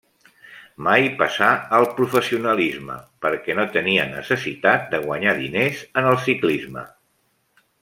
[0.85, 1.49] Mai passà
[1.79, 2.95] al professionalisme
[3.27, 6.89] perquè no tenia necessitat de guanyar diners en el ciclisme.